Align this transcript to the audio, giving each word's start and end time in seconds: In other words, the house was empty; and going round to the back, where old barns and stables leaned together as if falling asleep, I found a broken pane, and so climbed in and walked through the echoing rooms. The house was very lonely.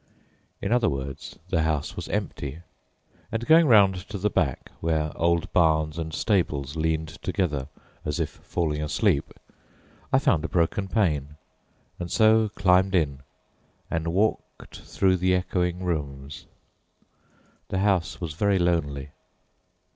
In 0.63 0.71
other 0.71 0.89
words, 0.89 1.37
the 1.49 1.61
house 1.61 1.95
was 1.95 2.09
empty; 2.09 2.63
and 3.31 3.45
going 3.45 3.67
round 3.67 3.97
to 4.09 4.17
the 4.17 4.31
back, 4.31 4.71
where 4.79 5.11
old 5.15 5.53
barns 5.53 5.99
and 5.99 6.11
stables 6.11 6.75
leaned 6.75 7.21
together 7.21 7.67
as 8.03 8.19
if 8.19 8.31
falling 8.31 8.81
asleep, 8.81 9.31
I 10.11 10.17
found 10.17 10.43
a 10.43 10.47
broken 10.49 10.87
pane, 10.87 11.35
and 11.99 12.11
so 12.11 12.49
climbed 12.49 12.95
in 12.95 13.19
and 13.91 14.07
walked 14.07 14.79
through 14.79 15.17
the 15.17 15.35
echoing 15.35 15.83
rooms. 15.83 16.47
The 17.67 17.77
house 17.81 18.19
was 18.19 18.33
very 18.33 18.57
lonely. 18.57 19.11